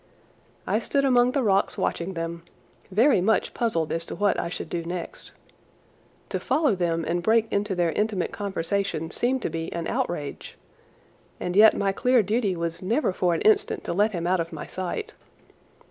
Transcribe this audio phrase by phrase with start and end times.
[0.65, 2.41] I stood among the rocks watching them,
[2.89, 5.31] very much puzzled as to what I should do next.
[6.29, 10.57] To follow them and break into their intimate conversation seemed to be an outrage,
[11.39, 14.51] and yet my clear duty was never for an instant to let him out of
[14.51, 15.13] my sight.